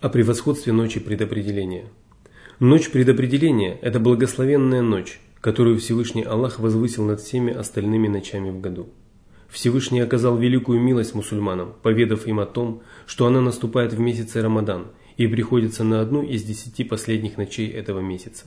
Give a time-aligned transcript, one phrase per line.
[0.00, 1.86] О превосходстве ночи предопределения.
[2.60, 8.90] Ночь предопределения– это благословенная ночь, которую Всевышний Аллах возвысил над всеми остальными ночами в году.
[9.48, 14.86] Всевышний оказал великую милость мусульманам, поведав им о том, что она наступает в месяце Рамадан
[15.16, 18.44] и приходится на одну из десяти последних ночей этого месяца.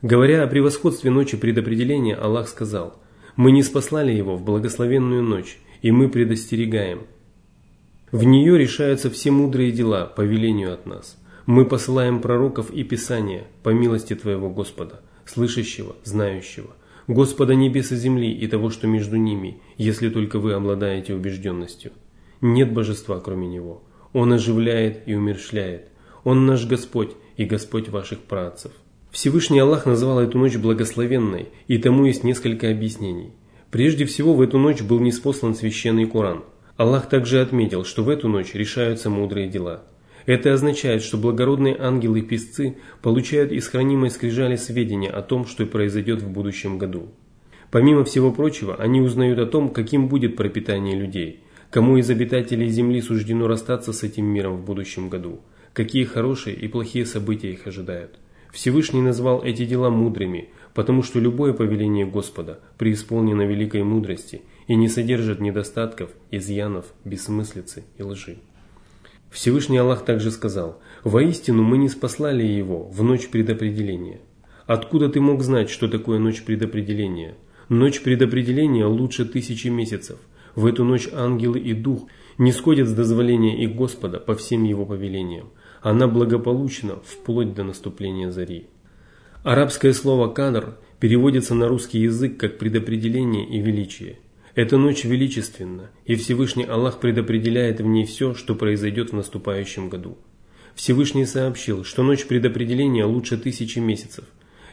[0.00, 2.98] Говоря о превосходстве ночи предопределения, Аллах сказал,
[3.36, 7.00] «Мы не спаслали его в благословенную ночь, и мы предостерегаем,
[8.12, 11.18] в нее решаются все мудрые дела по велению от нас.
[11.44, 16.70] Мы посылаем пророков и Писания по милости Твоего Господа, слышащего, знающего,
[17.08, 21.92] Господа небес и земли и того, что между ними, если только вы обладаете убежденностью.
[22.40, 23.82] Нет божества, кроме Него.
[24.12, 25.88] Он оживляет и умершляет.
[26.22, 28.70] Он наш Господь и Господь ваших працев.
[29.10, 33.32] Всевышний Аллах назвал эту ночь благословенной, и тому есть несколько объяснений.
[33.70, 36.44] Прежде всего, в эту ночь был неспослан священный Коран–
[36.76, 39.82] Аллах также отметил, что в эту ночь решаются мудрые дела.
[40.26, 46.28] Это означает, что благородные ангелы-песцы получают из хранимой скрижали сведения о том, что произойдет в
[46.28, 47.08] будущем году.
[47.70, 53.00] Помимо всего прочего, они узнают о том, каким будет пропитание людей, кому из обитателей Земли
[53.00, 55.40] суждено расстаться с этим миром в будущем году,
[55.72, 58.18] какие хорошие и плохие события их ожидают.
[58.52, 64.88] Всевышний назвал эти дела мудрыми, потому что любое повеление Господа преисполнено великой мудрости– и не
[64.88, 68.38] содержит недостатков, изъянов, бессмыслицы и лжи.
[69.30, 74.20] Всевышний Аллах также сказал, «Воистину мы не спаслали его в ночь предопределения».
[74.66, 77.36] Откуда ты мог знать, что такое ночь предопределения?
[77.68, 80.18] Ночь предопределения лучше тысячи месяцев.
[80.56, 84.84] В эту ночь ангелы и дух не сходят с дозволения их Господа по всем его
[84.84, 85.50] повелениям.
[85.82, 88.66] Она благополучна вплоть до наступления зари.
[89.44, 94.18] Арабское слово «кадр» переводится на русский язык как предопределение и величие–
[94.56, 100.16] эта ночь величественна, и Всевышний Аллах предопределяет в ней все, что произойдет в наступающем году.
[100.74, 104.24] Всевышний сообщил, что ночь предопределения лучше тысячи месяцев.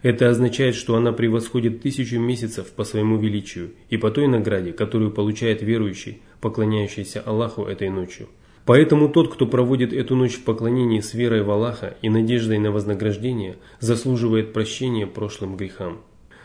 [0.01, 5.11] Это означает, что она превосходит тысячу месяцев по своему величию и по той награде, которую
[5.11, 8.29] получает верующий, поклоняющийся Аллаху этой ночью.
[8.65, 12.71] Поэтому тот, кто проводит эту ночь в поклонении с верой в Аллаха и надеждой на
[12.71, 15.99] вознаграждение, заслуживает прощения прошлым грехам.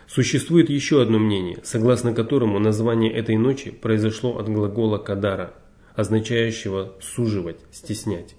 [0.09, 5.53] Существует еще одно мнение, согласно которому название этой ночи произошло от глагола «кадара»,
[5.95, 8.35] означающего «суживать», «стеснять».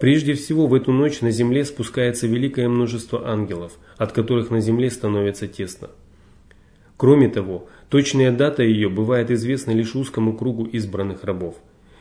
[0.00, 4.90] Прежде всего, в эту ночь на земле спускается великое множество ангелов, от которых на земле
[4.90, 5.90] становится тесно.
[6.96, 11.54] Кроме того, точная дата ее бывает известна лишь узкому кругу избранных рабов.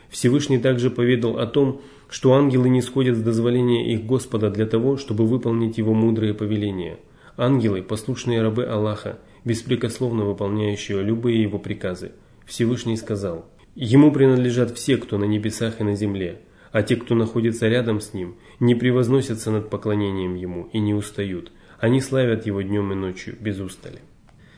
[0.09, 4.97] Всевышний также поведал о том, что ангелы не сходят с дозволения их Господа для того,
[4.97, 6.97] чтобы выполнить его мудрые повеления–
[7.41, 12.11] Ангелы– послушные рабы Аллаха, беспрекословно выполняющие любые его приказы.
[12.45, 13.45] Всевышний сказал,
[13.75, 16.41] «Ему принадлежат все, кто на небесах и на земле,
[16.73, 21.53] а те, кто находится рядом с ним, не превозносятся над поклонением ему и не устают.
[21.79, 23.99] Они славят его днем и ночью, без устали».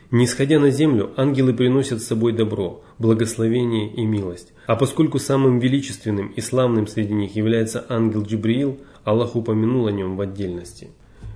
[0.10, 4.54] Нисходя на землю, ангелы приносят с собой добро, благословение и милость.
[4.66, 10.18] А поскольку самым величественным и славным среди них является ангел Джибриил, Аллах упомянул о нем
[10.18, 10.90] в отдельности.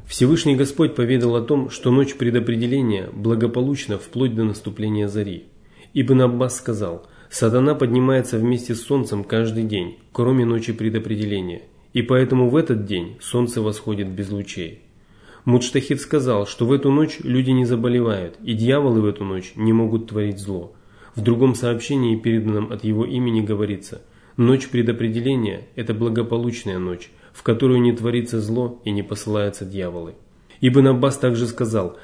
[0.07, 5.45] Всевышний Господь поведал о том, что ночь предопределения благополучна вплоть до наступления зари.
[5.93, 11.63] Ибн Аббас сказал, «Сатана поднимается вместе с солнцем каждый день, кроме ночи предопределения,
[11.93, 14.81] и поэтому в этот день солнце восходит без лучей».
[15.45, 19.73] Мудштахид сказал, что в эту ночь люди не заболевают, и дьяволы в эту ночь не
[19.73, 20.73] могут творить зло.
[21.15, 24.01] В другом сообщении, переданном от его имени, говорится,
[24.37, 30.15] «Ночь предопределения– это благополучная ночь, в которую не творится зло и не посылаются дьяволы.
[30.61, 31.97] Ибн Аббас также сказал,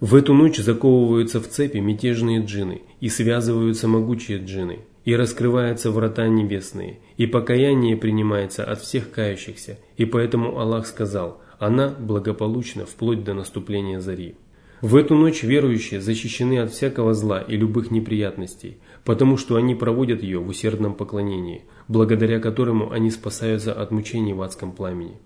[0.00, 6.26] «В эту ночь заковываются в цепи мятежные джины, и связываются могучие джины, и раскрываются врата
[6.28, 13.34] небесные, и покаяние принимается от всех кающихся, и поэтому Аллах сказал, она благополучна вплоть до
[13.34, 14.34] наступления зари».
[14.80, 20.22] В эту ночь верующие защищены от всякого зла и любых неприятностей, потому что они проводят
[20.22, 25.18] ее в усердном поклонении, благодаря которому они спасаются от мучений в адском пламени.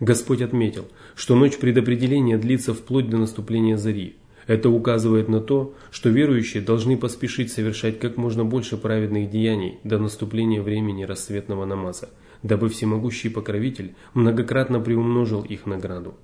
[0.00, 4.16] Господь отметил, что ночь предопределения длится вплоть до наступления зари.
[4.46, 9.98] Это указывает на то, что верующие должны поспешить совершать как можно больше праведных деяний до
[9.98, 12.10] наступления времени рассветного намаза,
[12.42, 16.14] дабы всемогущий покровитель многократно приумножил их награду.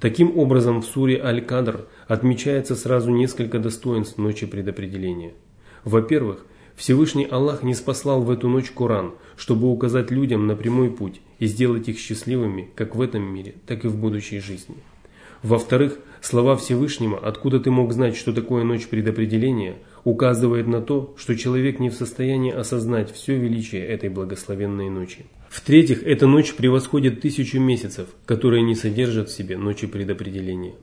[0.00, 5.34] Таким образом, в суре Аль-Кадр отмечается сразу несколько достоинств ночи предопределения.
[5.84, 6.44] Во-первых,
[6.76, 11.46] Всевышний Аллах не спаслал в эту ночь Коран, чтобы указать людям на прямой путь и
[11.46, 14.76] сделать их счастливыми как в этом мире, так и в будущей жизни.
[15.42, 21.34] Во-вторых, слова Всевышнего «Откуда ты мог знать, что такое ночь предопределения?» указывает на то, что
[21.34, 25.26] человек не в состоянии осознать все величие этой благословенной ночи.
[25.50, 30.74] В-третьих, эта ночь превосходит тысячу месяцев, которые не содержат в себе ночи предопределения.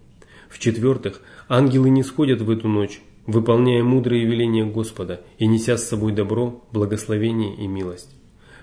[0.49, 6.11] В-четвертых, ангелы не сходят в эту ночь, выполняя мудрые веления Господа и неся с собой
[6.11, 8.15] добро, благословение и милость.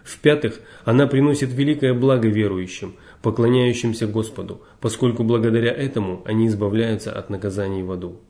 [0.04, 7.82] В-пятых, она приносит великое благо верующим, поклоняющимся Господу, поскольку благодаря этому они избавляются от наказаний
[7.82, 8.20] в аду.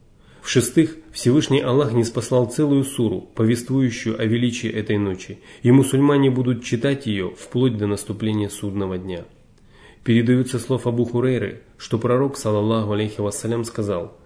[0.42, 6.64] В-шестых, Всевышний Аллах не спаслал целую суру, повествующую о величии этой ночи, и мусульмане будут
[6.64, 9.24] читать ее вплоть до наступления судного дня.
[10.04, 14.17] Передаются слов Абу Хурейры, что пророк, саллаллаху алейхи вассалям, сказал,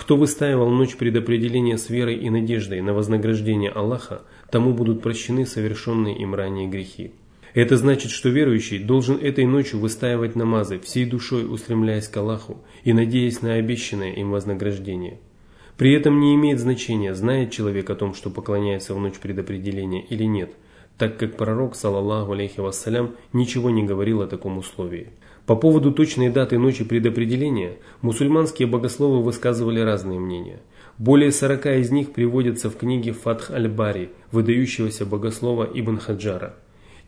[0.00, 6.16] «Кто выстаивал ночь предопределения с верой и надеждой на вознаграждение Аллаха, тому будут прощены совершенные
[6.16, 7.12] им ранее грехи».
[7.52, 12.94] Это значит, что верующий должен этой ночью выстаивать намазы, всей душой устремляясь к Аллаху и
[12.94, 15.18] надеясь на обещанное им вознаграждение.
[15.76, 20.24] При этом не имеет значения, знает человек о том, что поклоняется в ночь предопределения или
[20.24, 20.54] нет,
[20.96, 25.08] так как пророк, саллаллаху алейхи вассалям, ничего не говорил о таком условии.
[25.50, 30.60] По поводу точной даты ночи предопределения, мусульманские богословы высказывали разные мнения.
[30.96, 36.54] Более 40 из них приводятся в книге Фатх аль-Бари, выдающегося богослова Ибн Хаджара.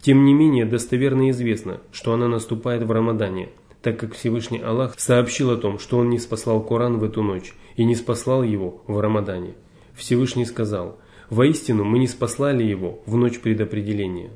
[0.00, 3.50] Тем не менее, достоверно известно, что она наступает в Рамадане–
[3.80, 7.54] так как Всевышний Аллах сообщил о том, что Он не спаслал Коран в эту ночь
[7.76, 9.54] и не спаслал его в Рамадане.
[9.94, 10.98] Всевышний сказал,
[11.30, 14.32] «Воистину мы не спаслали его в ночь предопределения».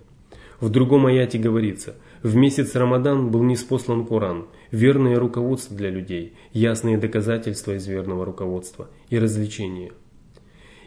[0.61, 6.97] В другом аяте говорится, в месяц Рамадан был неспослан Коран, верное руководство для людей, ясные
[6.97, 9.93] доказательства из верного руководства и развлечения.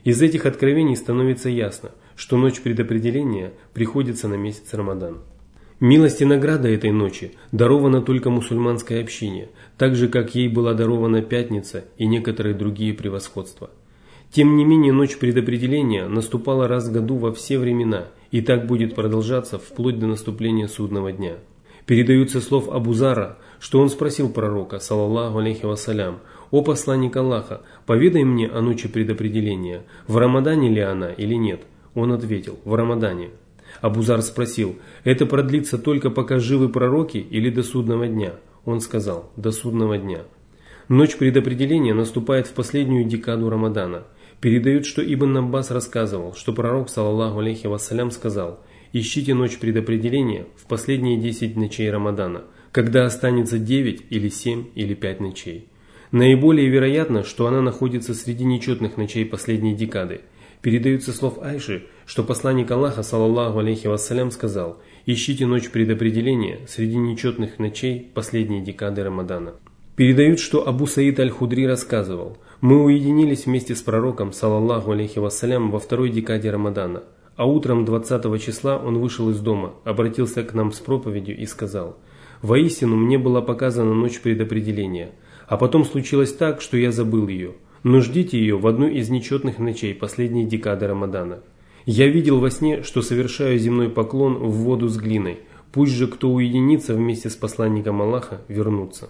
[0.04, 5.20] Из этих откровений становится ясно, что ночь предопределения приходится на месяц Рамадан.
[5.80, 11.22] Милость и награда этой ночи дарована только мусульманской общине, так же, как ей была дарована
[11.22, 13.70] Пятница и некоторые другие превосходства.
[14.32, 18.94] Тем не менее, ночь предопределения наступала раз в году во все времена, и так будет
[18.94, 21.36] продолжаться вплоть до наступления судного дня.
[21.88, 26.20] Передаются слов Абузара, что он спросил пророка, саллаллаху алейхи вассалям,
[26.52, 31.62] «О посланник Аллаха, поведай мне о ночи предопределения, в Рамадане ли она или нет?»
[31.96, 33.32] Он ответил, «В Рамадане».
[33.82, 38.34] Абузар спросил, это продлится только пока живы пророки или до судного дня?
[38.66, 40.24] Он сказал, до судного дня.
[40.90, 44.04] Ночь предопределения наступает в последнюю декаду Рамадана.
[44.42, 48.64] Передают, что Ибн Аббас рассказывал, что пророк, саллаллаху алейхи вассалям, сказал,
[48.94, 55.20] ищите ночь предопределения в последние 10 ночей Рамадана, когда останется 9 или 7 или 5
[55.20, 55.68] ночей.
[56.12, 60.22] Наиболее вероятно, что она находится среди нечетных ночей последней декады–
[60.62, 67.60] Передаются слов Айши, что посланник Аллаха, саллаллаху алейхи вассалям, сказал «Ищите ночь предопределения среди нечетных
[67.60, 69.54] ночей последней декады Рамадана».
[69.96, 75.80] Передают, что Абу Саид Аль-Худри рассказывал «Мы уединились вместе с пророком, саллаллаху алейхи вассалям, во
[75.80, 77.04] второй декаде Рамадана,
[77.36, 81.98] а утром 20 числа он вышел из дома, обратился к нам с проповедью и сказал
[82.42, 85.12] «Воистину мне была показана ночь предопределения,
[85.48, 89.60] а потом случилось так, что я забыл ее» но ждите ее в одну из нечетных
[89.60, 91.40] ночей последней декады Рамадана.
[91.86, 95.40] Я видел во сне, что совершаю земной поклон в воду с глиной,
[95.72, 99.10] пусть же кто уединится вместе с посланником Аллаха, вернутся.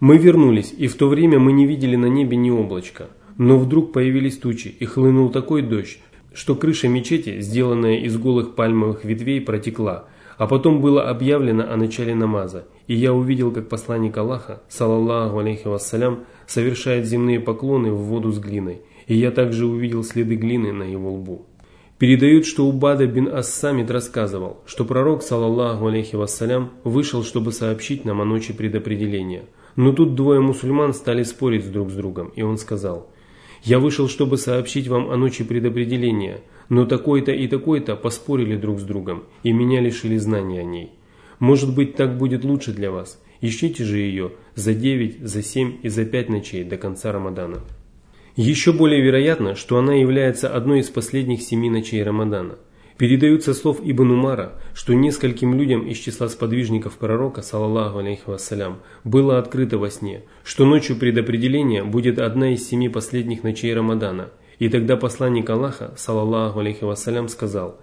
[0.00, 3.08] Мы вернулись, и в то время мы не видели на небе ни облачка.
[3.36, 5.98] Но вдруг появились тучи, и хлынул такой дождь,
[6.32, 10.04] что крыша мечети, сделанная из голых пальмовых ветвей, протекла,
[10.36, 15.66] а потом было объявлено о начале намаза, и я увидел, как посланник Аллаха, салаллаху алейхи
[15.66, 20.84] вассалям, совершает земные поклоны в воду с глиной, и я также увидел следы глины на
[20.84, 21.46] его лбу.
[21.98, 28.20] Передают, что Убада бин Ассамид рассказывал, что пророк, салаллаху алейхи вассалям, вышел, чтобы сообщить нам
[28.20, 29.42] о ночи предопределения.
[29.78, 33.12] Но тут двое мусульман стали спорить друг с другом, и он сказал,
[33.62, 38.82] «Я вышел, чтобы сообщить вам о ночи предопределения, но такой-то и такой-то поспорили друг с
[38.82, 40.90] другом, и меня лишили знаний о ней.
[41.38, 43.22] Может быть, так будет лучше для вас.
[43.40, 47.60] Ищите же ее за 9, за 7 и за 5 ночей до конца Рамадана.
[48.34, 52.58] Еще более вероятно, что она является одной из последних семи ночей Рамадана.
[52.98, 59.38] Передаются слов Ибн Умара, что нескольким людям из числа сподвижников пророка, саллаллаху алейхи вассалям, было
[59.38, 64.30] открыто во сне, что ночью предопределения будет одна из семи последних ночей Рамадана.
[64.58, 67.78] И тогда посланник Аллаха, саллаллаху алейхи вассалям, сказал,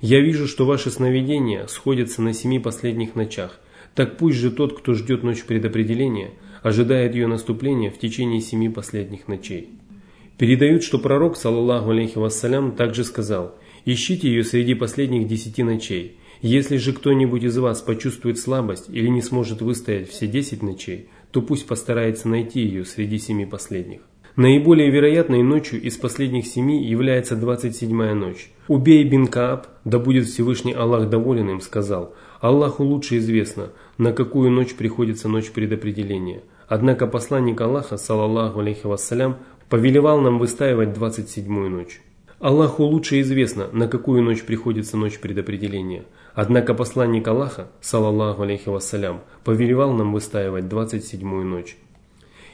[0.00, 3.60] «Я вижу, что ваши сновидения сходятся на семи последних ночах,
[3.94, 6.32] так пусть же тот, кто ждет ночь предопределения,
[6.64, 9.68] ожидает ее наступления в течение семи последних ночей.
[10.38, 16.16] Передают, что пророк, саллаллаху алейхи вассалям, также сказал, «Ищите ее среди последних десяти ночей.
[16.42, 21.42] Если же кто-нибудь из вас почувствует слабость или не сможет выстоять все десять ночей, то
[21.42, 24.00] пусть постарается найти ее среди семи последних».
[24.36, 28.50] Наиболее вероятной ночью из последних семи является 27-я ночь.
[28.68, 34.50] Убей бин Кааб, да будет Всевышний Аллах доволен им, сказал, Аллаху лучше известно, на какую
[34.50, 36.42] ночь приходится ночь предопределения.
[36.68, 42.00] Однако посланник Аллаха, салаллаху алейхи вассалям, повелевал нам выстаивать 27-ю ночь.
[42.40, 46.04] Аллаху лучше известно, на какую ночь приходится ночь предопределения.
[46.32, 51.76] Однако посланник Аллаха, салаллаху алейхи вассалям, повелевал нам выстаивать 27-ю ночь.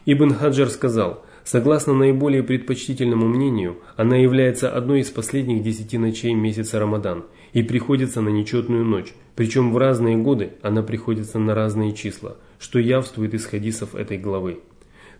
[0.05, 6.81] Ибн Хаджар сказал, согласно наиболее предпочтительному мнению, она является одной из последних десяти ночей месяца
[6.81, 12.38] Рамадан и приходится на нечетную ночь, причем в разные годы она приходится на разные числа,
[12.59, 14.59] что явствует из хадисов этой главы.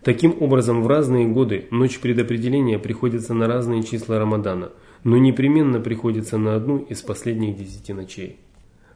[0.07, 4.71] Таким образом, в разные годы ночь предопределения приходится на разные числа Рамадана,
[5.03, 8.37] но непременно приходится на одну из последних десяти ночей.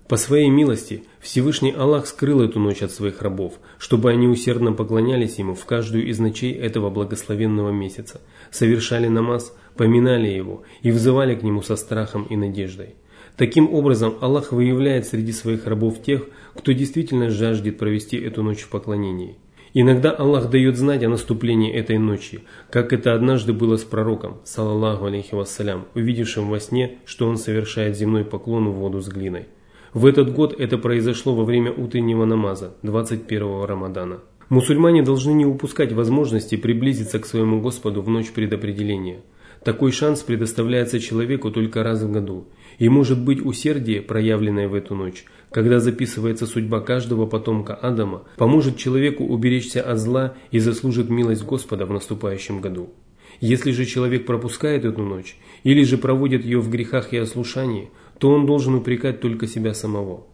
[0.08, 5.38] По своей милости Всевышний Аллах скрыл эту ночь от своих рабов, чтобы они усердно поклонялись
[5.38, 11.44] Ему в каждую из ночей этого благословенного месяца, совершали намаз, поминали Его и взывали к
[11.44, 12.96] Нему со страхом и надеждой.
[13.36, 18.70] Таким образом, Аллах выявляет среди своих рабов тех, кто действительно жаждет провести эту ночь в
[18.70, 19.36] поклонении.
[19.74, 25.06] Иногда Аллах дает знать о наступлении этой ночи, как это однажды было с пророком, салаллаху
[25.06, 29.48] алейхи вассалям, увидевшим во сне, что он совершает земной поклон в воду с глиной.
[29.94, 34.20] В этот год это произошло во время утреннего намаза, 21-го Рамадана.
[34.50, 39.22] Мусульмане должны не упускать возможности приблизиться к своему Господу в ночь предопределения.
[39.64, 42.48] Такой шанс предоставляется человеку только раз в году.
[42.78, 48.78] И может быть усердие, проявленное в эту ночь, когда записывается судьба каждого потомка Адама, поможет
[48.78, 52.90] человеку уберечься от зла и заслужит милость Господа в наступающем году.
[53.40, 58.30] Если же человек пропускает эту ночь, или же проводит ее в грехах и ослушании, то
[58.30, 60.28] он должен упрекать только себя самого.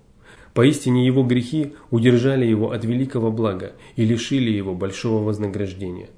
[0.53, 6.09] Поистине его грехи удержали его от великого блага и лишили его большого вознаграждения.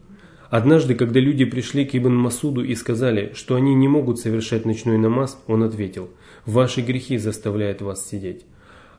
[0.49, 4.97] Однажды, когда люди пришли к Ибн Масуду и сказали, что они не могут совершать ночной
[4.97, 6.09] намаз, он ответил,
[6.45, 8.45] «Ваши грехи заставляют вас сидеть».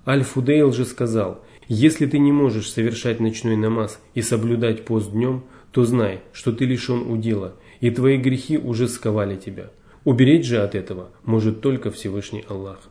[0.06, 5.42] Аль-Фудейл же сказал, «Если ты не можешь совершать ночной намаз и соблюдать пост днем,
[5.72, 9.70] то знай, что ты лишен удела, и твои грехи уже сковали тебя.
[10.04, 12.89] Уберечь же от этого может только Всевышний Аллах».